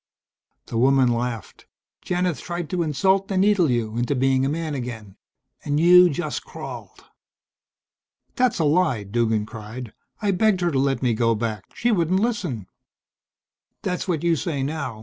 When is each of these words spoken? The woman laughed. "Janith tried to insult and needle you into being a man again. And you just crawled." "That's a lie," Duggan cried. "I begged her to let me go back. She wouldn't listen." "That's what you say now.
The 0.65 0.79
woman 0.79 1.09
laughed. 1.13 1.67
"Janith 2.03 2.41
tried 2.41 2.71
to 2.71 2.81
insult 2.81 3.29
and 3.31 3.41
needle 3.41 3.69
you 3.69 3.97
into 3.97 4.15
being 4.15 4.43
a 4.43 4.49
man 4.49 4.73
again. 4.73 5.15
And 5.63 5.79
you 5.79 6.09
just 6.09 6.43
crawled." 6.43 7.05
"That's 8.35 8.57
a 8.57 8.63
lie," 8.65 9.03
Duggan 9.03 9.45
cried. 9.45 9.93
"I 10.19 10.31
begged 10.31 10.61
her 10.61 10.71
to 10.71 10.79
let 10.79 11.03
me 11.03 11.13
go 11.13 11.35
back. 11.35 11.65
She 11.75 11.91
wouldn't 11.91 12.19
listen." 12.19 12.65
"That's 13.83 14.07
what 14.07 14.23
you 14.23 14.35
say 14.35 14.63
now. 14.63 14.99